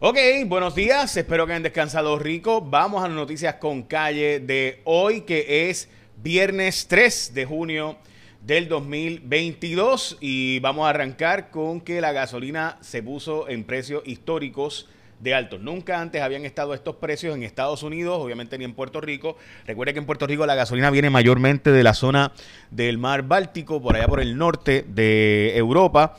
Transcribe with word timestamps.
Ok, 0.00 0.16
buenos 0.46 0.76
días, 0.76 1.16
espero 1.16 1.44
que 1.44 1.54
hayan 1.54 1.64
descansado 1.64 2.20
rico. 2.20 2.60
Vamos 2.60 3.02
a 3.02 3.08
las 3.08 3.16
noticias 3.16 3.56
con 3.56 3.82
calle 3.82 4.38
de 4.38 4.80
hoy, 4.84 5.22
que 5.22 5.68
es 5.68 5.88
viernes 6.22 6.86
3 6.86 7.34
de 7.34 7.44
junio 7.44 7.96
del 8.40 8.68
2022 8.68 10.18
y 10.20 10.60
vamos 10.60 10.86
a 10.86 10.90
arrancar 10.90 11.50
con 11.50 11.80
que 11.80 12.00
la 12.00 12.12
gasolina 12.12 12.78
se 12.80 13.02
puso 13.02 13.48
en 13.48 13.64
precios 13.64 14.04
históricos 14.06 14.88
de 15.18 15.34
altos. 15.34 15.60
Nunca 15.60 16.00
antes 16.00 16.22
habían 16.22 16.44
estado 16.44 16.74
estos 16.74 16.94
precios 16.94 17.34
en 17.34 17.42
Estados 17.42 17.82
Unidos, 17.82 18.20
obviamente 18.20 18.56
ni 18.56 18.66
en 18.66 18.74
Puerto 18.74 19.00
Rico. 19.00 19.36
Recuerde 19.66 19.94
que 19.94 19.98
en 19.98 20.06
Puerto 20.06 20.28
Rico 20.28 20.46
la 20.46 20.54
gasolina 20.54 20.90
viene 20.90 21.10
mayormente 21.10 21.72
de 21.72 21.82
la 21.82 21.94
zona 21.94 22.30
del 22.70 22.98
mar 22.98 23.22
Báltico, 23.22 23.82
por 23.82 23.96
allá 23.96 24.06
por 24.06 24.20
el 24.20 24.38
norte 24.38 24.84
de 24.86 25.56
Europa. 25.56 26.16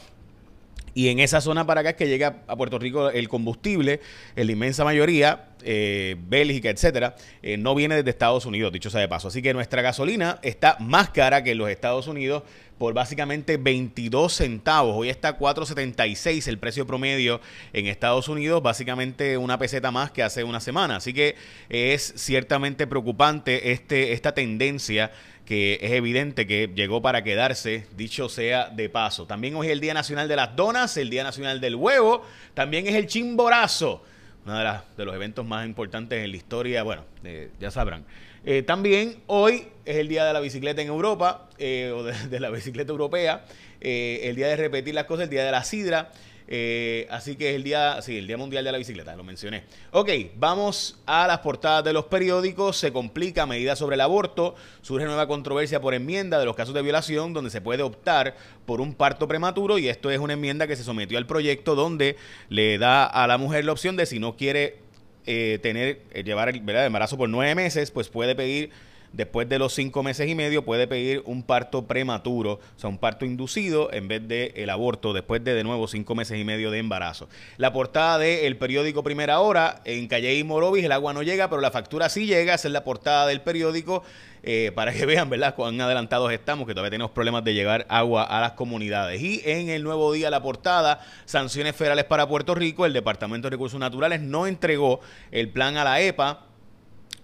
Y 1.00 1.07
en 1.07 1.20
esa 1.20 1.39
zona 1.39 1.66
para 1.66 1.79
acá 1.79 1.91
es 1.91 1.95
que 1.95 2.09
llega 2.09 2.43
a 2.46 2.57
Puerto 2.57 2.78
Rico 2.78 3.10
el 3.10 3.29
combustible, 3.29 4.01
en 4.36 4.47
la 4.47 4.51
inmensa 4.51 4.83
mayoría, 4.83 5.47
eh, 5.63 6.15
Bélgica, 6.19 6.69
etcétera, 6.69 7.15
eh, 7.41 7.57
no 7.57 7.75
viene 7.75 7.95
desde 7.95 8.09
Estados 8.09 8.45
Unidos, 8.45 8.71
dicho 8.71 8.89
sea 8.89 9.01
de 9.01 9.07
paso. 9.07 9.27
Así 9.27 9.41
que 9.41 9.54
nuestra 9.54 9.82
gasolina 9.82 10.39
está 10.41 10.77
más 10.79 11.09
cara 11.09 11.43
que 11.43 11.51
en 11.51 11.57
los 11.57 11.69
Estados 11.69 12.07
Unidos 12.07 12.43
por 12.77 12.93
básicamente 12.93 13.57
22 13.57 14.33
centavos. 14.33 14.95
Hoy 14.95 15.09
está 15.09 15.37
4.76 15.37 16.47
el 16.47 16.57
precio 16.57 16.87
promedio 16.87 17.41
en 17.73 17.87
Estados 17.87 18.29
Unidos, 18.29 18.63
básicamente 18.63 19.37
una 19.37 19.59
peseta 19.59 19.91
más 19.91 20.11
que 20.11 20.23
hace 20.23 20.43
una 20.43 20.61
semana. 20.61 20.95
Así 20.95 21.13
que 21.13 21.35
es 21.68 22.13
ciertamente 22.15 22.87
preocupante 22.87 23.73
este, 23.73 24.13
esta 24.13 24.33
tendencia 24.33 25.11
que 25.49 25.79
es 25.82 25.91
evidente 25.91 26.46
que 26.46 26.71
llegó 26.75 27.01
para 27.01 27.23
quedarse, 27.23 27.87
dicho 27.97 28.29
sea 28.29 28.69
de 28.69 28.87
paso. 28.87 29.25
También 29.25 29.55
hoy 29.55 29.65
es 29.65 29.73
el 29.73 29.79
Día 29.79 29.96
Nacional 29.96 30.27
de 30.27 30.35
las 30.35 30.55
Donas, 30.55 30.96
el 30.96 31.10
Día 31.10 31.23
Nacional 31.23 31.60
del 31.60 31.75
Huevo, 31.75 32.23
también 32.53 32.85
es 32.85 32.94
el 32.94 33.07
Chimborazo, 33.07 34.03
uno 34.50 34.59
de, 34.59 34.80
de 34.97 35.05
los 35.05 35.16
eventos 35.16 35.45
más 35.45 35.66
importantes 35.66 36.23
en 36.23 36.31
la 36.31 36.38
historia, 36.38 36.83
bueno, 36.83 37.03
eh, 37.23 37.52
ya 37.59 37.72
sabrán. 37.72 38.03
Eh, 38.45 38.64
también 38.64 39.17
hoy 39.28 39.67
es 39.86 39.97
el 39.97 40.08
Día 40.08 40.25
de 40.25 40.33
la 40.33 40.39
Bicicleta 40.39 40.81
en 40.81 40.88
Europa, 40.88 41.50
eh, 41.58 41.94
o 41.95 42.03
de, 42.03 42.39
la 42.39 42.50
bicicleta 42.50 42.91
europea, 42.91 43.45
el 43.81 44.36
día 44.36 44.47
de 44.47 44.56
repetir 44.56 44.94
las 44.94 45.06
cosas, 45.06 45.25
el 45.25 45.30
Día 45.30 45.45
de 45.45 45.52
la 45.52 45.64
Sidra. 45.64 46.11
Eh, 46.52 47.05
así 47.11 47.36
que 47.36 47.52
es 47.52 47.55
el 47.55 47.64
día, 47.64 48.02
sí, 48.02 48.17
el 48.17 48.25
Día 48.25 48.36
Mundial 48.36 48.64
de 48.64 48.72
la 48.72 48.80
Bicicleta, 48.80 49.16
lo 49.16 49.23
mencioné. 49.23 49.66
Ok, 49.92 50.09
vamos 50.36 50.97
a 51.06 51.28
las 51.28 51.39
portadas 51.39 51.83
de 51.83 51.94
los 51.94 52.06
periódicos. 52.06 52.75
Se 52.75 52.91
complica 52.91 53.45
medida 53.45 53.75
sobre 53.75 53.94
el 53.94 54.02
aborto. 54.02 54.56
Surge 54.81 55.06
nueva 55.06 55.28
controversia 55.28 55.80
por 55.80 55.94
enmienda 55.94 56.39
de 56.39 56.45
los 56.45 56.56
casos 56.56 56.73
de 56.73 56.81
violación 56.81 57.33
donde 57.33 57.52
se 57.52 57.61
puede 57.61 57.83
optar 57.83 58.36
por 58.66 58.81
un 58.81 58.95
parto 58.95 59.28
prematuro 59.28 59.78
y 59.78 59.89
esto 59.89 60.09
es 60.09 60.17
una 60.17 60.33
enmienda 60.33 60.66
que 60.66 60.75
se 60.75 60.83
sometió 60.83 61.19
al 61.19 61.28
proyecto 61.28 61.75
donde 61.75 62.16
le 62.50 62.80
da 62.80 63.06
a 63.06 63.28
la 63.28 63.38
mujer 63.38 63.63
la 63.63 63.72
opción 63.72 63.95
de 63.95 64.08
si 64.08 64.17
no 64.17 64.36
quiere 64.36 64.80
eh, 65.28 65.59
tener, 65.61 66.02
eh, 66.11 66.23
llevar 66.23 66.50
el 66.50 66.67
embarazo 66.67 67.16
por 67.16 67.30
nueve 67.30 67.53
meses, 67.53 67.91
pues 67.91 68.09
puede 68.09 68.34
pedir 68.34 68.72
después 69.13 69.49
de 69.49 69.59
los 69.59 69.73
cinco 69.73 70.03
meses 70.03 70.27
y 70.29 70.35
medio 70.35 70.63
puede 70.63 70.88
pedir 70.88 71.23
un 71.25 71.43
parto 71.43 71.85
prematuro, 71.85 72.53
o 72.53 72.79
sea, 72.79 72.89
un 72.89 72.97
parto 72.97 73.25
inducido 73.25 73.91
en 73.91 74.07
vez 74.07 74.27
de 74.27 74.53
el 74.55 74.69
aborto 74.69 75.13
después 75.13 75.43
de 75.43 75.53
de 75.53 75.63
nuevo 75.63 75.88
cinco 75.88 76.16
meses 76.16 76.39
y 76.39 76.43
medio 76.43 76.71
de 76.71 76.79
embarazo. 76.79 77.27
La 77.57 77.73
portada 77.73 78.17
del 78.17 78.57
periódico 78.57 79.03
Primera 79.03 79.39
Hora, 79.39 79.81
en 79.85 80.07
Calle 80.07 80.35
y 80.35 80.43
Morovis, 80.43 80.83
el 80.83 80.91
agua 80.91 81.13
no 81.13 81.23
llega, 81.23 81.49
pero 81.49 81.61
la 81.61 81.71
factura 81.71 82.09
sí 82.09 82.25
llega, 82.25 82.53
esa 82.53 82.67
es 82.67 82.73
la 82.73 82.83
portada 82.83 83.27
del 83.27 83.41
periódico. 83.41 84.03
Eh, 84.41 84.71
para 84.73 84.93
que 84.93 85.05
vean, 85.05 85.29
¿verdad?, 85.29 85.55
cuán 85.55 85.79
adelantados 85.81 86.31
estamos, 86.31 86.66
que 86.66 86.73
todavía 86.73 86.91
tenemos 86.91 87.11
problemas 87.11 87.44
de 87.44 87.53
llevar 87.53 87.85
agua 87.89 88.23
a 88.23 88.39
las 88.39 88.53
comunidades. 88.53 89.21
Y 89.21 89.41
en 89.44 89.69
el 89.69 89.83
nuevo 89.83 90.13
día, 90.13 90.29
la 90.29 90.41
portada, 90.41 91.05
sanciones 91.25 91.75
federales 91.75 92.05
para 92.05 92.27
Puerto 92.27 92.55
Rico, 92.55 92.85
el 92.85 92.94
Departamento 92.94 93.47
de 93.47 93.51
Recursos 93.51 93.79
Naturales 93.79 94.21
no 94.21 94.47
entregó 94.47 95.01
el 95.31 95.49
plan 95.49 95.75
a 95.77 95.83
la 95.83 95.99
EPA 95.99 96.45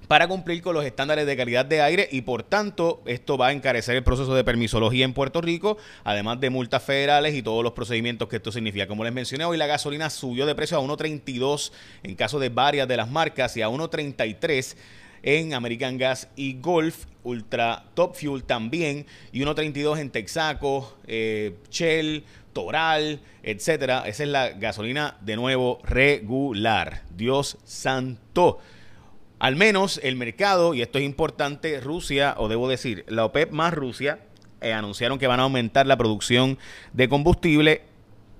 para 0.07 0.27
cumplir 0.27 0.61
con 0.61 0.73
los 0.73 0.85
estándares 0.85 1.25
de 1.25 1.37
calidad 1.37 1.65
de 1.65 1.81
aire 1.81 2.07
y 2.11 2.21
por 2.21 2.43
tanto 2.43 3.01
esto 3.05 3.37
va 3.37 3.47
a 3.47 3.51
encarecer 3.51 3.95
el 3.95 4.03
proceso 4.03 4.35
de 4.35 4.43
permisología 4.43 5.05
en 5.05 5.13
Puerto 5.13 5.41
Rico, 5.41 5.77
además 6.03 6.39
de 6.39 6.49
multas 6.49 6.83
federales 6.83 7.33
y 7.33 7.41
todos 7.41 7.63
los 7.63 7.73
procedimientos 7.73 8.27
que 8.27 8.37
esto 8.37 8.51
significa. 8.51 8.87
Como 8.87 9.03
les 9.03 9.13
mencioné, 9.13 9.45
hoy 9.45 9.57
la 9.57 9.67
gasolina 9.67 10.09
subió 10.09 10.45
de 10.45 10.55
precio 10.55 10.77
a 10.77 10.81
1.32 10.81 11.71
en 12.03 12.15
caso 12.15 12.39
de 12.39 12.49
varias 12.49 12.87
de 12.87 12.97
las 12.97 13.09
marcas 13.09 13.55
y 13.57 13.61
a 13.61 13.69
1.33 13.69 14.75
en 15.23 15.53
American 15.55 15.97
Gas 15.97 16.29
y 16.35 16.59
Golf, 16.59 17.05
Ultra 17.23 17.85
Top 17.95 18.15
Fuel 18.15 18.43
también, 18.43 19.07
y 19.31 19.41
1.32 19.41 19.99
en 19.99 20.11
Texaco, 20.11 20.95
eh, 21.07 21.55
Shell, 21.71 22.23
Toral, 22.53 23.19
etcétera. 23.41 24.03
Esa 24.05 24.23
es 24.23 24.29
la 24.29 24.49
gasolina 24.49 25.17
de 25.21 25.35
nuevo 25.35 25.79
regular. 25.83 27.01
Dios 27.09 27.57
santo. 27.65 28.59
Al 29.45 29.55
menos 29.55 29.99
el 30.01 30.15
mercado, 30.15 30.73
y 30.73 30.81
esto 30.81 30.97
es 30.97 31.05
importante, 31.05 31.79
Rusia, 31.79 32.33
o 32.39 32.47
debo 32.47 32.67
decir, 32.67 33.05
la 33.07 33.25
OPEP 33.25 33.51
más 33.51 33.75
Rusia, 33.75 34.17
eh, 34.59 34.73
anunciaron 34.73 35.19
que 35.19 35.27
van 35.27 35.39
a 35.39 35.43
aumentar 35.43 35.85
la 35.85 35.97
producción 35.97 36.57
de 36.93 37.07
combustible 37.07 37.83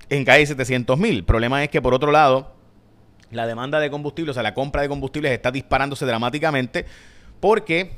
en 0.10 0.26
casi 0.26 0.48
700 0.48 0.98
mil. 0.98 1.18
El 1.18 1.24
problema 1.24 1.64
es 1.64 1.70
que, 1.70 1.80
por 1.80 1.94
otro 1.94 2.12
lado, 2.12 2.56
la 3.30 3.46
demanda 3.46 3.80
de 3.80 3.92
combustible, 3.92 4.32
o 4.32 4.34
sea, 4.34 4.42
la 4.42 4.56
compra 4.56 4.82
de 4.82 4.90
combustibles 4.90 5.32
está 5.32 5.52
disparándose 5.52 6.08
dramáticamente 6.08 6.88
porque... 7.40 7.92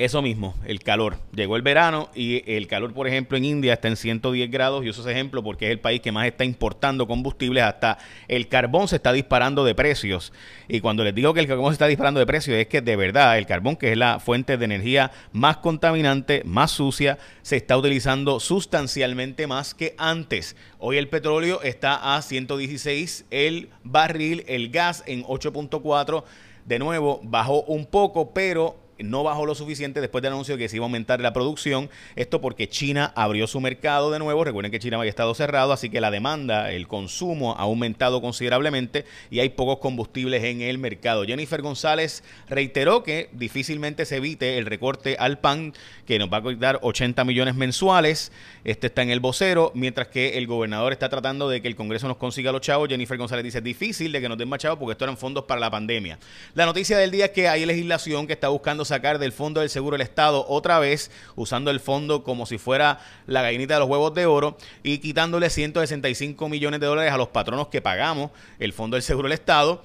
Eso 0.00 0.22
mismo, 0.22 0.54
el 0.64 0.80
calor. 0.80 1.18
Llegó 1.34 1.56
el 1.56 1.62
verano 1.62 2.08
y 2.14 2.42
el 2.50 2.68
calor, 2.68 2.94
por 2.94 3.06
ejemplo, 3.06 3.36
en 3.36 3.44
India 3.44 3.74
está 3.74 3.88
en 3.88 3.96
110 3.96 4.50
grados 4.50 4.82
y 4.82 4.88
eso 4.88 5.02
es 5.02 5.06
ejemplo 5.08 5.42
porque 5.42 5.66
es 5.66 5.72
el 5.72 5.78
país 5.78 6.00
que 6.00 6.10
más 6.10 6.26
está 6.26 6.42
importando 6.42 7.06
combustibles. 7.06 7.64
Hasta 7.64 7.98
el 8.26 8.48
carbón 8.48 8.88
se 8.88 8.96
está 8.96 9.12
disparando 9.12 9.62
de 9.62 9.74
precios. 9.74 10.32
Y 10.68 10.80
cuando 10.80 11.04
les 11.04 11.14
digo 11.14 11.34
que 11.34 11.40
el 11.40 11.46
carbón 11.46 11.72
se 11.72 11.74
está 11.74 11.86
disparando 11.86 12.18
de 12.18 12.24
precios 12.24 12.56
es 12.56 12.66
que 12.66 12.80
de 12.80 12.96
verdad 12.96 13.36
el 13.36 13.44
carbón, 13.44 13.76
que 13.76 13.92
es 13.92 13.98
la 13.98 14.20
fuente 14.20 14.56
de 14.56 14.64
energía 14.64 15.10
más 15.32 15.58
contaminante, 15.58 16.44
más 16.46 16.70
sucia, 16.70 17.18
se 17.42 17.56
está 17.56 17.76
utilizando 17.76 18.40
sustancialmente 18.40 19.46
más 19.46 19.74
que 19.74 19.94
antes. 19.98 20.56
Hoy 20.78 20.96
el 20.96 21.08
petróleo 21.10 21.60
está 21.60 22.16
a 22.16 22.22
116, 22.22 23.26
el 23.30 23.68
barril, 23.84 24.44
el 24.48 24.70
gas 24.70 25.04
en 25.06 25.24
8.4. 25.24 26.24
De 26.64 26.78
nuevo, 26.78 27.20
bajó 27.22 27.64
un 27.64 27.84
poco, 27.84 28.32
pero 28.32 28.78
no 29.02 29.22
bajó 29.22 29.46
lo 29.46 29.54
suficiente 29.54 30.00
después 30.00 30.22
del 30.22 30.32
anuncio 30.32 30.56
de 30.56 30.62
que 30.62 30.68
se 30.68 30.76
iba 30.76 30.84
a 30.84 30.86
aumentar 30.86 31.20
la 31.20 31.32
producción. 31.32 31.90
Esto 32.16 32.40
porque 32.40 32.68
China 32.68 33.12
abrió 33.16 33.46
su 33.46 33.60
mercado 33.60 34.10
de 34.10 34.18
nuevo. 34.18 34.44
Recuerden 34.44 34.70
que 34.70 34.78
China 34.78 34.98
había 34.98 35.10
estado 35.10 35.34
cerrado, 35.34 35.72
así 35.72 35.90
que 35.90 36.00
la 36.00 36.10
demanda, 36.10 36.72
el 36.72 36.88
consumo 36.88 37.54
ha 37.56 37.62
aumentado 37.62 38.20
considerablemente 38.20 39.04
y 39.30 39.40
hay 39.40 39.50
pocos 39.50 39.78
combustibles 39.78 40.44
en 40.44 40.60
el 40.60 40.78
mercado. 40.78 41.24
Jennifer 41.24 41.62
González 41.62 42.22
reiteró 42.48 43.02
que 43.02 43.28
difícilmente 43.32 44.04
se 44.04 44.16
evite 44.16 44.58
el 44.58 44.66
recorte 44.66 45.16
al 45.18 45.38
PAN, 45.38 45.72
que 46.06 46.18
nos 46.18 46.32
va 46.32 46.38
a 46.38 46.42
costar 46.42 46.78
80 46.82 47.24
millones 47.24 47.54
mensuales. 47.54 48.32
Este 48.64 48.88
está 48.88 49.02
en 49.02 49.10
el 49.10 49.20
vocero, 49.20 49.72
mientras 49.74 50.08
que 50.08 50.38
el 50.38 50.46
gobernador 50.46 50.92
está 50.92 51.08
tratando 51.08 51.48
de 51.48 51.62
que 51.62 51.68
el 51.68 51.76
Congreso 51.76 52.08
nos 52.08 52.16
consiga 52.16 52.52
los 52.52 52.60
chavos. 52.60 52.88
Jennifer 52.88 53.16
González 53.16 53.44
dice, 53.44 53.60
difícil 53.60 54.12
de 54.12 54.20
que 54.20 54.28
nos 54.28 54.38
den 54.38 54.48
más 54.48 54.58
chavos 54.58 54.78
porque 54.78 54.92
esto 54.92 55.04
eran 55.04 55.16
fondos 55.16 55.44
para 55.44 55.60
la 55.60 55.70
pandemia. 55.70 56.18
La 56.54 56.66
noticia 56.66 56.98
del 56.98 57.10
día 57.10 57.26
es 57.26 57.30
que 57.30 57.48
hay 57.48 57.64
legislación 57.64 58.26
que 58.26 58.32
está 58.32 58.48
buscando 58.48 58.84
sacar 58.90 59.18
del 59.18 59.32
Fondo 59.32 59.60
del 59.60 59.70
Seguro 59.70 59.96
del 59.96 60.06
Estado 60.06 60.44
otra 60.46 60.78
vez, 60.78 61.10
usando 61.34 61.70
el 61.70 61.80
fondo 61.80 62.22
como 62.22 62.44
si 62.44 62.58
fuera 62.58 63.00
la 63.26 63.42
gallinita 63.42 63.74
de 63.74 63.80
los 63.80 63.88
huevos 63.88 64.12
de 64.14 64.26
oro 64.26 64.58
y 64.82 64.98
quitándole 64.98 65.48
165 65.48 66.48
millones 66.48 66.80
de 66.80 66.86
dólares 66.86 67.12
a 67.12 67.16
los 67.16 67.28
patronos 67.28 67.68
que 67.68 67.80
pagamos 67.80 68.30
el 68.58 68.72
Fondo 68.72 68.96
del 68.96 69.02
Seguro 69.02 69.28
del 69.28 69.34
Estado 69.34 69.82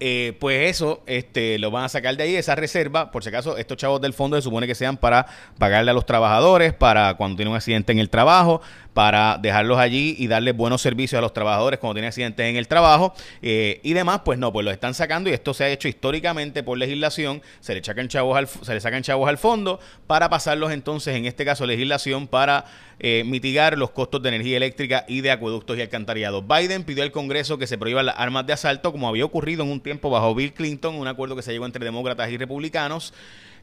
eh, 0.00 0.36
pues 0.38 0.70
eso 0.70 1.02
este, 1.06 1.58
lo 1.58 1.70
van 1.70 1.84
a 1.84 1.88
sacar 1.88 2.16
de 2.16 2.22
ahí, 2.22 2.36
esa 2.36 2.54
reserva. 2.54 3.10
Por 3.10 3.22
si 3.22 3.30
acaso, 3.30 3.56
estos 3.56 3.76
chavos 3.76 4.00
del 4.00 4.12
fondo 4.12 4.36
se 4.36 4.42
supone 4.42 4.66
que 4.66 4.74
sean 4.74 4.96
para 4.96 5.26
pagarle 5.58 5.90
a 5.90 5.94
los 5.94 6.06
trabajadores, 6.06 6.72
para 6.72 7.14
cuando 7.14 7.36
tiene 7.36 7.50
un 7.50 7.56
accidente 7.56 7.92
en 7.92 7.98
el 7.98 8.08
trabajo, 8.08 8.60
para 8.94 9.38
dejarlos 9.38 9.78
allí 9.78 10.16
y 10.18 10.26
darle 10.26 10.52
buenos 10.52 10.82
servicios 10.82 11.18
a 11.18 11.22
los 11.22 11.32
trabajadores 11.32 11.78
cuando 11.78 11.94
tienen 11.94 12.08
accidentes 12.08 12.46
en 12.46 12.56
el 12.56 12.68
trabajo 12.68 13.14
eh, 13.42 13.80
y 13.82 13.92
demás. 13.92 14.22
Pues 14.24 14.38
no, 14.38 14.52
pues 14.52 14.64
los 14.64 14.74
están 14.74 14.94
sacando 14.94 15.30
y 15.30 15.32
esto 15.32 15.54
se 15.54 15.64
ha 15.64 15.68
hecho 15.68 15.88
históricamente 15.88 16.62
por 16.62 16.78
legislación. 16.78 17.42
Se 17.60 17.74
le, 17.74 17.82
sacan 17.82 18.08
chavos 18.08 18.36
al, 18.36 18.48
se 18.48 18.74
le 18.74 18.80
sacan 18.80 19.02
chavos 19.02 19.28
al 19.28 19.38
fondo 19.38 19.80
para 20.06 20.28
pasarlos 20.28 20.72
entonces, 20.72 21.16
en 21.16 21.26
este 21.26 21.44
caso, 21.44 21.66
legislación 21.66 22.26
para 22.26 22.64
eh, 23.00 23.22
mitigar 23.24 23.78
los 23.78 23.90
costos 23.90 24.20
de 24.22 24.30
energía 24.30 24.56
eléctrica 24.56 25.04
y 25.06 25.20
de 25.20 25.30
acueductos 25.30 25.78
y 25.78 25.82
alcantarillados. 25.82 26.44
Biden 26.48 26.82
pidió 26.82 27.04
al 27.04 27.12
Congreso 27.12 27.56
que 27.56 27.68
se 27.68 27.78
prohíban 27.78 28.06
las 28.06 28.16
armas 28.18 28.46
de 28.46 28.52
asalto, 28.52 28.90
como 28.90 29.08
había 29.08 29.24
ocurrido 29.24 29.62
en 29.62 29.70
un 29.70 29.80
bajo 30.02 30.34
Bill 30.34 30.52
Clinton, 30.52 30.94
un 30.94 31.08
acuerdo 31.08 31.36
que 31.36 31.42
se 31.42 31.52
llegó 31.52 31.66
entre 31.66 31.84
demócratas 31.84 32.30
y 32.30 32.36
republicanos. 32.36 33.12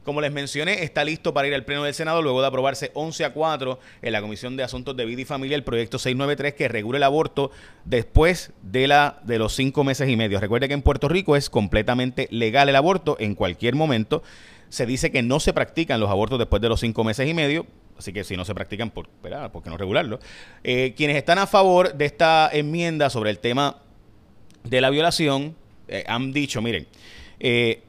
Como 0.04 0.20
les 0.20 0.30
mencioné, 0.30 0.84
está 0.84 1.04
listo 1.04 1.34
para 1.34 1.48
ir 1.48 1.54
al 1.54 1.64
Pleno 1.64 1.82
del 1.82 1.92
Senado 1.92 2.22
luego 2.22 2.40
de 2.40 2.46
aprobarse 2.46 2.92
11 2.94 3.24
a 3.24 3.32
4 3.32 3.80
en 4.02 4.12
la 4.12 4.20
Comisión 4.20 4.56
de 4.56 4.62
Asuntos 4.62 4.96
de 4.96 5.04
Vida 5.04 5.22
y 5.22 5.24
Familia 5.24 5.56
el 5.56 5.64
proyecto 5.64 5.98
693 5.98 6.54
que 6.54 6.68
regula 6.68 6.98
el 6.98 7.02
aborto 7.02 7.50
después 7.84 8.52
de, 8.62 8.86
la, 8.86 9.18
de 9.24 9.38
los 9.38 9.54
cinco 9.54 9.82
meses 9.82 10.08
y 10.08 10.16
medio. 10.16 10.38
Recuerde 10.38 10.68
que 10.68 10.74
en 10.74 10.82
Puerto 10.82 11.08
Rico 11.08 11.34
es 11.34 11.50
completamente 11.50 12.28
legal 12.30 12.68
el 12.68 12.76
aborto 12.76 13.16
en 13.18 13.34
cualquier 13.34 13.74
momento. 13.74 14.22
Se 14.68 14.86
dice 14.86 15.10
que 15.10 15.22
no 15.22 15.40
se 15.40 15.52
practican 15.52 15.98
los 15.98 16.08
abortos 16.08 16.38
después 16.38 16.62
de 16.62 16.68
los 16.68 16.78
cinco 16.78 17.02
meses 17.02 17.28
y 17.28 17.34
medio 17.34 17.66
así 17.98 18.12
que 18.12 18.24
si 18.24 18.36
no 18.36 18.44
se 18.44 18.54
practican, 18.54 18.90
por, 18.90 19.08
¿por 19.08 19.62
qué 19.62 19.70
no 19.70 19.76
regularlo? 19.76 20.20
Eh, 20.62 20.94
quienes 20.96 21.16
están 21.16 21.38
a 21.38 21.46
favor 21.46 21.94
de 21.94 22.04
esta 22.04 22.48
enmienda 22.52 23.10
sobre 23.10 23.30
el 23.30 23.38
tema 23.38 23.78
de 24.64 24.80
la 24.80 24.90
violación 24.90 25.56
eh, 25.88 26.04
han 26.06 26.32
dicho, 26.32 26.60
miren, 26.62 26.86
eh, 27.40 27.82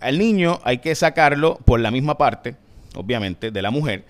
al 0.00 0.18
niño 0.18 0.60
hay 0.64 0.78
que 0.78 0.94
sacarlo 0.94 1.58
por 1.64 1.80
la 1.80 1.90
misma 1.90 2.18
parte, 2.18 2.56
obviamente, 2.94 3.50
de 3.50 3.62
la 3.62 3.70
mujer. 3.70 4.04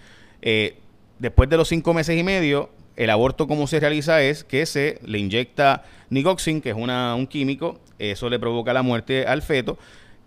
después 1.18 1.48
de 1.48 1.56
los 1.56 1.68
cinco 1.68 1.94
meses 1.94 2.18
y 2.18 2.22
medio, 2.22 2.70
el 2.96 3.10
aborto 3.10 3.46
como 3.46 3.66
se 3.66 3.80
realiza 3.80 4.22
es 4.22 4.44
que 4.44 4.66
se 4.66 4.98
le 5.04 5.18
inyecta 5.18 5.84
nigoxin, 6.10 6.60
que 6.60 6.70
es 6.70 6.76
una, 6.76 7.14
un 7.14 7.26
químico, 7.26 7.80
eso 7.98 8.28
le 8.28 8.38
provoca 8.38 8.72
la 8.72 8.82
muerte 8.82 9.26
al 9.26 9.42
feto, 9.42 9.78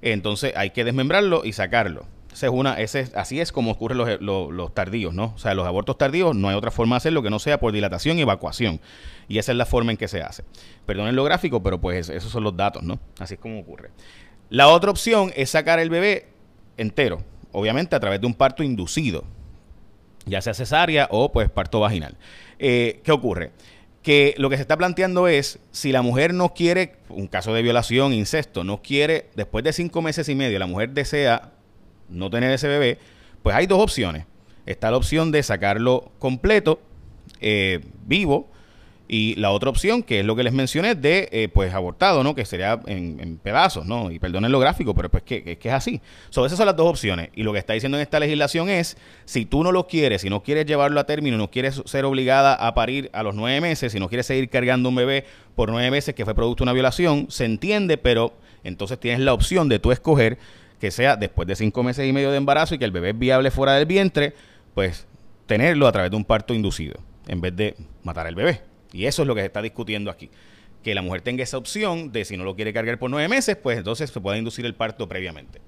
entonces 0.02 0.54
hay 0.56 0.72
que 0.72 0.84
desmembrarlo 0.84 1.44
y 1.46 1.54
sacarlo. 1.54 2.06
Esa 2.34 2.48
es 2.48 2.52
una, 2.54 2.80
ese, 2.80 3.10
así 3.16 3.42
es 3.42 3.52
como 3.52 3.72
ocurren 3.72 3.98
los, 3.98 4.52
los, 4.52 4.74
tardíos, 4.74 5.14
¿no? 5.14 5.34
O 5.36 5.38
sea, 5.38 5.54
los 5.54 5.68
abortos 5.68 5.98
tardíos 5.98 6.36
no 6.36 6.48
hay 6.48 6.56
otra 6.56 6.72
forma 6.72 6.96
de 6.96 6.98
hacerlo 6.98 7.22
que 7.22 7.30
no 7.30 7.40
sea 7.40 7.60
por 7.60 7.74
dilatación 7.74 8.18
y 8.18 8.22
evacuación. 8.22 8.80
Y 9.28 9.38
esa 9.38 9.52
es 9.52 9.58
la 9.58 9.66
forma 9.66 9.92
en 9.92 9.98
que 9.98 10.08
se 10.08 10.22
hace. 10.22 10.44
Perdonen 10.86 11.16
lo 11.16 11.24
gráfico, 11.24 11.62
pero 11.62 11.82
pues 11.82 12.10
esos 12.10 12.32
son 12.32 12.44
los 12.44 12.56
datos, 12.56 12.84
¿no? 12.84 13.00
Así 13.20 13.34
es 13.34 13.40
como 13.40 13.60
ocurre. 13.60 13.92
La 14.50 14.70
otra 14.70 14.92
opción 14.92 15.32
es 15.36 15.50
sacar 15.50 15.80
el 15.80 15.90
bebé 15.90 16.30
entero, 16.78 17.22
obviamente 17.52 17.96
a 17.96 18.00
través 18.00 18.22
de 18.22 18.28
un 18.28 18.34
parto 18.34 18.64
inducido, 18.64 19.24
ya 20.26 20.42
sea 20.42 20.54
cesárea 20.54 21.08
o 21.12 21.32
pues 21.32 21.50
parto 21.50 21.82
vaginal. 21.82 22.18
Eh, 22.60 23.02
¿Qué 23.04 23.12
ocurre? 23.12 23.52
que 24.02 24.34
lo 24.38 24.50
que 24.50 24.56
se 24.56 24.64
está 24.64 24.78
planteando 24.78 25.28
es, 25.28 25.60
si 25.72 25.92
la 25.92 26.02
mujer 26.02 26.34
no 26.34 26.54
quiere, 26.54 26.96
un 27.10 27.28
caso 27.28 27.54
de 27.54 27.62
violación, 27.62 28.14
incesto, 28.14 28.64
no 28.64 28.82
quiere, 28.82 29.30
después 29.36 29.64
de 29.64 29.74
cinco 29.74 30.02
meses 30.02 30.28
y 30.28 30.36
medio, 30.36 30.58
la 30.58 30.66
mujer 30.66 30.90
desea 30.92 31.52
no 32.12 32.30
tener 32.30 32.52
ese 32.52 32.68
bebé, 32.68 32.98
pues 33.44 33.56
hay 33.56 33.68
dos 33.68 33.80
opciones. 33.80 34.26
Está 34.66 34.92
la 34.92 34.98
opción 34.98 35.32
de 35.32 35.44
sacarlo 35.44 36.12
completo, 36.20 36.80
eh, 37.40 37.82
vivo, 38.06 38.52
y 39.14 39.36
la 39.36 39.52
otra 39.52 39.70
opción, 39.70 40.04
que 40.04 40.22
es 40.22 40.26
lo 40.26 40.38
que 40.38 40.44
les 40.44 40.54
mencioné, 40.54 40.96
de 40.96 41.28
eh, 41.34 41.50
pues 41.50 41.74
abortado, 41.74 42.24
¿no? 42.24 42.34
Que 42.34 42.46
sería 42.46 42.80
en, 42.86 43.38
pedazos, 43.44 43.86
¿no? 43.86 44.10
Y 44.10 44.20
perdonen 44.20 44.54
lo 44.54 44.60
gráfico, 44.60 44.96
pero 44.96 45.10
pues 45.10 45.24
que, 45.24 45.58
que 45.58 45.68
es 45.68 45.74
así. 45.74 46.00
Esas 46.30 46.56
son 46.56 46.66
las 46.66 46.78
dos 46.78 46.90
opciones. 46.90 47.30
Y 47.36 47.44
lo 47.44 47.52
que 47.52 47.60
está 47.60 47.74
diciendo 47.74 47.98
en 47.98 48.04
esta 48.04 48.22
legislación 48.22 48.70
es, 48.70 48.96
si 49.26 49.46
tú 49.46 49.66
no 49.66 49.74
lo 49.74 49.86
quieres, 49.86 50.22
si 50.22 50.30
no 50.30 50.44
quieres 50.44 50.66
llevarlo 50.66 50.98
a 50.98 51.04
término, 51.04 51.38
no 51.38 51.52
quieres 51.52 51.82
ser 51.84 52.06
obligada 52.06 52.54
a 52.54 52.74
parir 52.74 53.10
a 53.12 53.22
los 53.22 53.36
nueve 53.36 53.60
meses, 53.60 53.92
si 53.92 54.00
no 54.00 54.08
quieres 54.08 54.28
seguir 54.28 54.48
cargando 54.48 54.88
un 54.88 54.96
bebé 54.96 55.26
por 55.58 55.72
nueve 55.72 55.92
meses 55.92 56.16
que 56.16 56.24
fue 56.24 56.34
producto 56.34 56.64
de 56.64 56.70
una 56.70 56.74
violación, 56.74 57.28
se 57.30 57.44
entiende, 57.44 57.98
pero 57.98 58.32
entonces 58.64 58.98
tienes 58.98 59.20
la 59.20 59.34
opción 59.34 59.68
de 59.68 59.80
tú 59.80 59.92
escoger 59.92 60.38
que 60.82 60.90
sea 60.90 61.16
después 61.16 61.48
de 61.48 61.56
cinco 61.56 61.84
meses 61.84 62.10
y 62.10 62.12
medio 62.12 62.32
de 62.32 62.38
embarazo 62.38 62.74
y 62.74 62.80
que 62.80 62.86
el 62.86 62.92
bebé 62.92 63.12
es 63.12 63.20
viable 63.20 63.52
fuera 63.52 63.76
del 63.76 63.86
vientre, 63.86 64.34
pues 64.74 65.06
tenerlo 65.46 65.88
a 65.88 65.92
través 65.92 66.10
de 66.10 66.18
un 66.18 66.26
parto 66.26 66.56
inducido, 66.56 66.96
en 67.28 67.40
vez 67.40 67.56
de 67.56 67.76
matar 68.04 68.26
al 68.26 68.34
bebé. 68.34 68.62
Y 68.92 69.06
eso 69.06 69.22
es 69.22 69.28
lo 69.28 69.36
que 69.36 69.42
se 69.42 69.46
está 69.46 69.62
discutiendo 69.62 70.10
aquí. 70.10 70.32
Que 70.84 70.96
la 70.96 71.04
mujer 71.04 71.22
tenga 71.22 71.44
esa 71.44 71.60
opción 71.60 72.12
de 72.12 72.26
si 72.26 72.36
no 72.36 72.44
lo 72.44 72.56
quiere 72.56 72.74
cargar 72.74 72.98
por 72.98 73.12
nueve 73.12 73.30
meses, 73.30 73.56
pues 73.56 73.78
entonces 73.78 74.10
se 74.10 74.20
pueda 74.20 74.40
inducir 74.40 74.66
el 74.66 74.74
parto 74.74 75.08
previamente. 75.08 75.62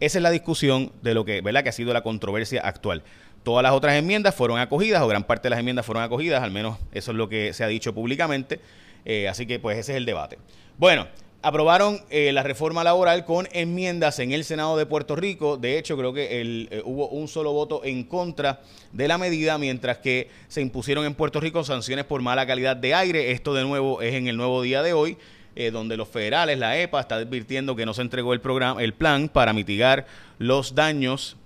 Esa 0.00 0.18
es 0.18 0.22
la 0.22 0.30
discusión 0.30 0.92
de 1.02 1.14
lo 1.14 1.24
que, 1.24 1.40
¿verdad? 1.40 1.62
que 1.62 1.70
ha 1.70 1.72
sido 1.72 1.94
la 1.94 2.02
controversia 2.02 2.60
actual. 2.60 3.02
Todas 3.44 3.62
las 3.62 3.72
otras 3.72 3.94
enmiendas 3.94 4.34
fueron 4.34 4.58
acogidas, 4.58 5.00
o 5.00 5.08
gran 5.08 5.24
parte 5.24 5.44
de 5.44 5.50
las 5.50 5.60
enmiendas 5.60 5.86
fueron 5.86 6.04
acogidas, 6.04 6.42
al 6.42 6.50
menos 6.50 6.76
eso 6.92 7.12
es 7.12 7.16
lo 7.16 7.30
que 7.30 7.54
se 7.54 7.64
ha 7.64 7.68
dicho 7.68 7.94
públicamente. 7.94 8.60
Eh, 9.06 9.28
así 9.28 9.46
que 9.46 9.58
pues 9.58 9.78
ese 9.78 9.92
es 9.92 9.96
el 9.96 10.04
debate. 10.04 10.38
Bueno, 10.76 11.06
aprobaron 11.42 12.00
eh, 12.10 12.32
la 12.32 12.42
reforma 12.42 12.82
laboral 12.82 13.24
con 13.24 13.48
enmiendas 13.52 14.18
en 14.18 14.32
el 14.32 14.44
Senado 14.44 14.76
de 14.76 14.86
Puerto 14.86 15.14
Rico. 15.16 15.56
De 15.56 15.78
hecho, 15.78 15.96
creo 15.96 16.12
que 16.12 16.28
eh, 16.30 16.82
hubo 16.84 17.08
un 17.08 17.28
solo 17.28 17.52
voto 17.52 17.84
en 17.84 18.04
contra 18.04 18.60
de 18.92 19.08
la 19.08 19.18
medida, 19.18 19.58
mientras 19.58 19.98
que 19.98 20.30
se 20.48 20.60
impusieron 20.60 21.04
en 21.04 21.14
Puerto 21.14 21.40
Rico 21.40 21.62
sanciones 21.64 22.04
por 22.04 22.20
mala 22.22 22.46
calidad 22.46 22.76
de 22.76 22.94
aire. 22.94 23.30
Esto 23.30 23.54
de 23.54 23.64
nuevo 23.64 24.02
es 24.02 24.14
en 24.14 24.26
el 24.26 24.36
nuevo 24.36 24.62
día 24.62 24.82
de 24.82 24.92
hoy. 24.92 25.16
Eh, 25.56 25.72
donde 25.72 25.96
los 25.96 26.06
federales, 26.06 26.56
la 26.56 26.78
EPA, 26.78 27.00
está 27.00 27.16
advirtiendo 27.16 27.74
que 27.74 27.84
no 27.84 27.92
se 27.92 28.02
entregó 28.02 28.32
el 28.32 28.40
programa, 28.40 28.80
el 28.80 28.94
plan 28.94 29.28
para 29.28 29.52
mitigar 29.52 30.06
los 30.38 30.76
daños 30.76 31.36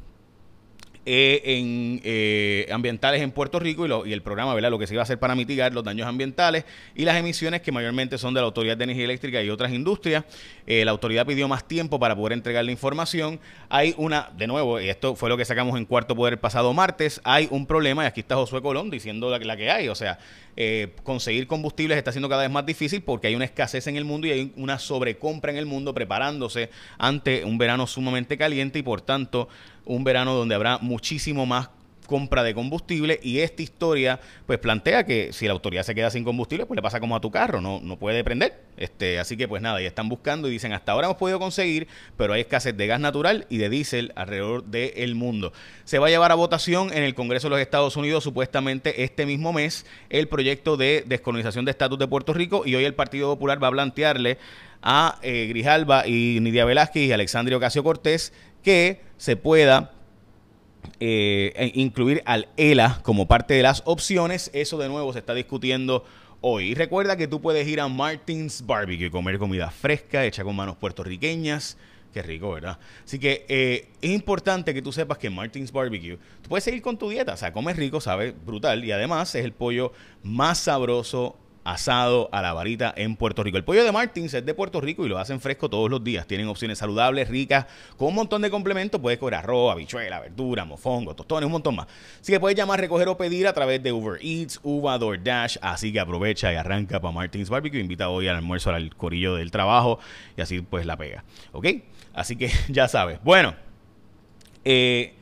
eh, 1.05 1.43
en, 1.45 2.01
eh, 2.05 2.69
ambientales 2.71 3.23
en 3.23 3.33
Puerto 3.33 3.59
Rico 3.59 4.07
y, 4.07 4.13
el 4.13 4.23
programa, 4.23 4.55
¿verdad? 4.55 4.71
Lo 4.71 4.79
que 4.79 4.87
se 4.87 4.95
iba 4.95 5.01
a 5.01 5.03
hacer 5.03 5.19
para 5.19 5.35
mitigar 5.35 5.75
los 5.75 5.83
daños 5.83 6.07
ambientales 6.07 6.65
y 6.95 7.05
las 7.05 7.17
emisiones 7.17 7.61
que 7.61 7.73
mayormente 7.73 8.19
son 8.19 8.35
de 8.35 8.41
la 8.41 8.47
Autoridad 8.47 8.77
de 8.77 8.85
Energía 8.85 9.07
Eléctrica 9.07 9.43
y 9.43 9.51
otras 9.51 9.73
industrias. 9.73 10.25
Eh, 10.65 10.85
la 10.85 10.93
autoridad 10.93 11.27
pidió 11.27 11.49
más 11.49 11.67
tiempo 11.67 11.99
para 11.99 12.15
poder 12.15 12.35
entregar 12.35 12.65
la 12.65 12.71
información. 12.71 13.41
Hay 13.69 13.95
una, 13.97 14.31
de 14.37 14.47
nuevo, 14.47 14.81
y 14.81 14.91
esto 14.91 15.17
fue 15.17 15.29
lo 15.29 15.37
que 15.37 15.45
sacamos 15.45 15.77
en 15.77 15.87
cuarto 15.87 16.15
poder 16.15 16.35
el 16.35 16.39
pasado 16.39 16.73
martes, 16.73 17.21
hay 17.25 17.49
un 17.51 17.67
problema, 17.67 18.05
y 18.05 18.07
aquí 18.07 18.21
está 18.21 18.37
Josué 18.37 18.63
Colón 18.63 18.89
diciendo 18.89 19.29
la, 19.29 19.41
la 19.41 19.57
que 19.57 19.73
hay, 19.73 19.89
o 19.89 19.97
sea, 19.97 20.21
conseguir 21.03 21.47
combustibles 21.47 21.97
está 21.97 22.13
siendo 22.13 22.29
cada 22.29 22.43
vez 22.43 22.51
más 22.51 22.67
difícil 22.67 23.03
porque 23.03 23.27
hay 23.27 23.35
una 23.35 23.47
escasez 23.47 23.87
en 23.87 23.97
el 23.97 24.05
mundo 24.05 24.27
y 24.27 24.33
hay 24.33 24.53
una 24.57 24.79
sobrecompra 24.79 25.51
en 25.51 25.57
el 25.57 25.65
mundo 25.65 25.95
preparándose 25.95 26.69
ante 26.99 27.43
un 27.45 27.57
verano 27.57 27.87
sumamente 27.87 28.37
caliente 28.37 28.79
y 28.79 28.83
por 28.83 29.01
tanto 29.01 29.49
un 29.85 30.05
verano 30.05 30.35
donde 30.35 30.55
habrá 30.55 30.79
muchísimo 30.79 31.47
más 31.47 31.71
compra 32.07 32.43
de 32.43 32.55
combustible 32.55 33.19
y 33.23 33.39
esta 33.39 33.63
historia 33.63 34.21
pues 34.45 34.59
plantea 34.59 35.07
que 35.07 35.33
si 35.33 35.47
la 35.47 35.53
autoridad 35.53 35.83
se 35.83 35.95
queda 35.95 36.11
sin 36.11 36.25
combustible 36.25 36.67
pues 36.67 36.77
le 36.77 36.83
pasa 36.83 37.01
como 37.01 37.17
a 37.17 37.21
tu 37.21 37.31
carro, 37.31 37.63
no, 37.63 37.81
no 37.83 37.99
puede 37.99 38.23
prender. 38.23 38.61
Este, 38.77 39.19
así 39.19 39.37
que 39.37 39.49
pues 39.49 39.63
nada, 39.63 39.81
ya 39.81 39.89
están 39.89 40.09
buscando 40.11 40.49
y 40.49 40.51
dicen 40.51 40.73
hasta 40.75 40.93
ahora 40.93 41.07
hemos 41.07 41.17
podido 41.17 41.39
conseguir, 41.39 41.89
pero 42.17 42.35
hay 42.35 42.43
escasez 42.43 42.77
de 42.77 42.87
gas 42.87 43.01
natural 43.01 43.47
y 43.49 43.59
de 43.59 43.71
diésel 43.71 44.13
alrededor 44.15 44.65
del 44.65 45.15
mundo. 45.15 45.55
Se 45.85 45.99
va 45.99 46.09
a 46.09 46.11
llevar 46.11 46.33
a 46.33 46.35
votación 46.35 46.93
en 46.93 47.03
el 47.03 47.15
Congreso 47.15 47.47
de 47.47 47.53
los 47.53 47.61
Estados 47.61 47.97
Unidos 47.97 48.25
supuestamente 48.25 49.05
este 49.05 49.25
mismo 49.25 49.55
mes 49.55 49.87
el 50.11 50.29
proyecto 50.29 50.77
de 50.77 51.05
descolonización 51.07 51.65
de 51.65 51.71
estatus 51.71 51.99
de 51.99 52.09
Puerto 52.09 52.35
Rico 52.35 52.63
y 52.67 52.75
hoy 52.75 52.85
el 52.85 52.95
Partido 52.95 53.29
Popular 53.31 53.63
va 53.63 53.69
a 53.69 53.73
plantearle 53.73 54.39
a 54.83 55.19
eh, 55.23 55.47
Grijalba 55.49 56.07
y 56.07 56.39
Nidia 56.41 56.65
Velázquez 56.65 57.05
y 57.05 57.13
Alexandria 57.13 57.57
Ocasio 57.57 57.85
Cortés 57.85 58.33
que 58.63 59.01
se 59.17 59.37
pueda 59.37 59.93
eh, 61.01 61.53
e 61.57 61.81
incluir 61.81 62.23
al 62.27 62.49
ELA 62.57 63.01
como 63.03 63.27
parte 63.27 63.55
de 63.55 63.63
las 63.63 63.83
opciones. 63.85 64.51
Eso 64.55 64.79
de 64.79 64.89
nuevo 64.89 65.13
se 65.13 65.19
está 65.19 65.35
discutiendo 65.35 66.05
hoy. 66.41 66.71
Y 66.71 66.75
recuerda 66.75 67.17
que 67.17 67.27
tú 67.27 67.41
puedes 67.41 67.67
ir 67.67 67.81
a 67.81 67.89
Martins 67.89 68.65
Barbecue 68.67 69.07
y 69.07 69.11
comer 69.11 69.39
comida 69.39 69.71
fresca, 69.71 70.25
hecha 70.25 70.45
con 70.45 70.55
manos 70.57 70.77
puertorriqueñas. 70.77 71.77
Qué 72.13 72.23
rico, 72.23 72.53
¿verdad? 72.53 72.79
Así 73.05 73.19
que 73.19 73.47
eh, 73.49 73.89
es 74.03 74.11
importante 74.11 74.75
que 74.75 74.83
tú 74.83 74.93
sepas 74.93 75.17
que 75.17 75.31
Martins 75.31 75.73
Barbecue, 75.73 76.19
tú 76.43 76.51
puedes 76.51 76.63
seguir 76.63 76.83
con 76.83 76.99
tu 76.99 77.09
dieta, 77.09 77.33
o 77.33 77.37
sea, 77.39 77.55
comes 77.55 77.77
rico, 77.77 78.03
sabe 78.03 78.33
brutal 78.33 78.85
y 78.85 78.93
además 78.93 79.35
es 79.35 79.45
el 79.45 79.53
pollo 79.53 79.93
más 80.23 80.59
sabroso 80.59 81.39
asado 81.65 82.29
a 82.33 82.43
la 82.43 82.53
varita 82.53 82.93
en 82.97 83.17
Puerto 83.17 83.43
Rico. 83.43 83.57
El 83.57 83.65
pollo 83.65 83.85
de 83.85 83.93
Martins 83.93 84.35
es 84.35 84.45
de 84.45 84.55
Puerto 84.55 84.81
Rico 84.81 85.07
y 85.07 85.09
lo 85.09 85.19
hacen 85.19 85.41
fresco 85.41 85.69
todos 85.69 85.91
los 85.91 86.03
días. 86.03 86.27
Tienen 86.27 86.49
opciones 86.49 86.79
saludables, 86.79 87.29
ricas, 87.29 87.67
con 87.97 88.09
un 88.09 88.15
montón 88.15 88.43
de 88.43 88.51
complementos. 88.51 89.01
Puedes 89.01 89.19
coger 89.19 89.37
arroz, 89.37 89.73
habichuela, 89.73 90.21
verdura, 90.21 90.65
mofongo, 90.65 91.15
tostones, 91.15 91.47
un 91.47 91.53
montón 91.53 91.77
más. 91.77 91.87
Así 92.21 92.33
que 92.33 92.41
puedes 92.41 92.57
llamar, 92.57 92.81
recoger 92.81 93.09
o 93.09 93.17
pedir 93.17 93.47
a 93.47 93.53
través 93.53 93.83
de 93.83 93.93
Uber 93.93 94.19
Eats, 94.23 94.61
Uva, 94.63 94.99
DoorDash. 94.99 95.59
Así 95.61 95.93
que 95.93 96.01
aprovecha 96.01 96.53
y 96.53 96.57
arranca 96.57 97.01
para 97.01 97.13
Martins 97.13 97.49
Barbecue. 97.49 97.81
Invita 97.81 98.09
hoy 98.09 98.29
al 98.29 98.37
almuerzo 98.37 98.71
al 98.71 98.95
corillo 98.97 99.37
del 99.37 99.51
trabajo 99.51 99.99
y 100.37 100.41
así 100.41 100.61
pues 100.61 100.87
la 100.87 100.97
pega. 100.97 101.25
¿Ok? 101.53 101.67
Así 102.15 102.37
que 102.37 102.51
ya 102.69 102.89
sabes. 102.89 103.19
Bueno, 103.23 103.55
eh 104.65 105.15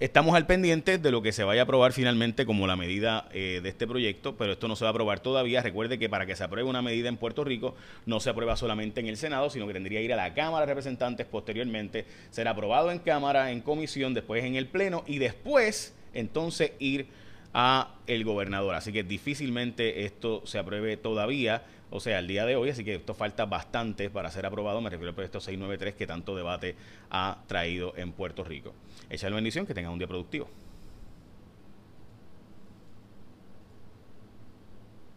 Estamos 0.00 0.34
al 0.34 0.46
pendiente 0.46 0.96
de 0.96 1.10
lo 1.10 1.20
que 1.20 1.30
se 1.30 1.44
vaya 1.44 1.60
a 1.60 1.64
aprobar 1.64 1.92
finalmente 1.92 2.46
como 2.46 2.66
la 2.66 2.74
medida 2.74 3.28
eh, 3.34 3.60
de 3.62 3.68
este 3.68 3.86
proyecto, 3.86 4.34
pero 4.34 4.52
esto 4.52 4.66
no 4.66 4.74
se 4.74 4.84
va 4.84 4.88
a 4.88 4.92
aprobar 4.92 5.20
todavía. 5.20 5.60
Recuerde 5.60 5.98
que 5.98 6.08
para 6.08 6.24
que 6.24 6.34
se 6.34 6.42
apruebe 6.42 6.66
una 6.66 6.80
medida 6.80 7.10
en 7.10 7.18
Puerto 7.18 7.44
Rico 7.44 7.74
no 8.06 8.18
se 8.18 8.30
aprueba 8.30 8.56
solamente 8.56 9.00
en 9.00 9.08
el 9.08 9.18
Senado, 9.18 9.50
sino 9.50 9.66
que 9.66 9.74
tendría 9.74 10.00
que 10.00 10.06
ir 10.06 10.12
a 10.14 10.16
la 10.16 10.32
Cámara 10.32 10.64
de 10.64 10.72
Representantes 10.72 11.26
posteriormente, 11.26 12.06
ser 12.30 12.48
aprobado 12.48 12.90
en 12.90 13.00
Cámara, 13.00 13.50
en 13.52 13.60
comisión, 13.60 14.14
después 14.14 14.42
en 14.42 14.54
el 14.54 14.68
Pleno 14.68 15.04
y 15.06 15.18
después 15.18 15.92
entonces 16.14 16.72
ir 16.78 17.06
a 17.52 17.94
el 18.06 18.24
gobernador. 18.24 18.74
Así 18.74 18.92
que 18.92 19.02
difícilmente 19.02 20.04
esto 20.04 20.42
se 20.44 20.58
apruebe 20.58 20.96
todavía, 20.96 21.64
o 21.90 22.00
sea, 22.00 22.18
el 22.18 22.26
día 22.28 22.46
de 22.46 22.56
hoy, 22.56 22.70
así 22.70 22.84
que 22.84 22.94
esto 22.94 23.14
falta 23.14 23.46
bastante 23.46 24.10
para 24.10 24.30
ser 24.30 24.46
aprobado. 24.46 24.80
Me 24.80 24.90
refiero 24.90 25.10
al 25.10 25.14
proyecto 25.14 25.40
693 25.40 25.94
que 25.94 26.06
tanto 26.06 26.36
debate 26.36 26.76
ha 27.10 27.38
traído 27.46 27.94
en 27.96 28.12
Puerto 28.12 28.44
Rico. 28.44 28.74
Echa 29.08 29.28
la 29.28 29.36
bendición, 29.36 29.66
que 29.66 29.74
tenga 29.74 29.90
un 29.90 29.98
día 29.98 30.08
productivo. 30.08 30.48